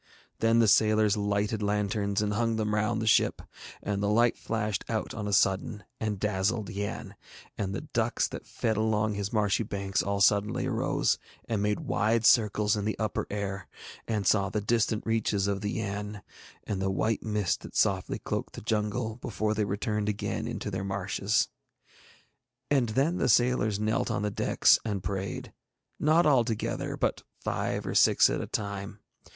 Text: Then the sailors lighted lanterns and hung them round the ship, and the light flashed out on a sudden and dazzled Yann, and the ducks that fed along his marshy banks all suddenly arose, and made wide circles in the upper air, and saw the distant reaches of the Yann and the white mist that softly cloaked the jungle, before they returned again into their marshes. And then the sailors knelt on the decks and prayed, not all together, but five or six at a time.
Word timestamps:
Then 0.39 0.57
the 0.57 0.67
sailors 0.67 1.15
lighted 1.15 1.61
lanterns 1.61 2.23
and 2.23 2.33
hung 2.33 2.55
them 2.55 2.73
round 2.73 2.99
the 2.99 3.05
ship, 3.05 3.39
and 3.83 4.01
the 4.01 4.09
light 4.09 4.35
flashed 4.35 4.83
out 4.89 5.13
on 5.13 5.27
a 5.27 5.31
sudden 5.31 5.83
and 5.99 6.19
dazzled 6.19 6.71
Yann, 6.71 7.13
and 7.55 7.75
the 7.75 7.81
ducks 7.81 8.27
that 8.29 8.47
fed 8.47 8.77
along 8.77 9.13
his 9.13 9.31
marshy 9.31 9.61
banks 9.61 10.01
all 10.01 10.19
suddenly 10.19 10.65
arose, 10.65 11.19
and 11.47 11.61
made 11.61 11.81
wide 11.81 12.25
circles 12.25 12.75
in 12.75 12.83
the 12.83 12.97
upper 12.97 13.27
air, 13.29 13.67
and 14.07 14.25
saw 14.25 14.49
the 14.49 14.59
distant 14.59 15.05
reaches 15.05 15.45
of 15.45 15.61
the 15.61 15.73
Yann 15.73 16.23
and 16.63 16.81
the 16.81 16.89
white 16.89 17.21
mist 17.21 17.61
that 17.61 17.75
softly 17.75 18.17
cloaked 18.17 18.53
the 18.55 18.61
jungle, 18.61 19.17
before 19.17 19.53
they 19.53 19.65
returned 19.65 20.09
again 20.09 20.47
into 20.47 20.71
their 20.71 20.83
marshes. 20.83 21.47
And 22.71 22.89
then 22.89 23.17
the 23.19 23.29
sailors 23.29 23.79
knelt 23.79 24.09
on 24.09 24.23
the 24.23 24.31
decks 24.31 24.79
and 24.83 25.03
prayed, 25.03 25.53
not 25.99 26.25
all 26.25 26.43
together, 26.43 26.97
but 26.97 27.21
five 27.39 27.85
or 27.85 27.93
six 27.93 28.31
at 28.31 28.41
a 28.41 28.47
time. 28.47 28.97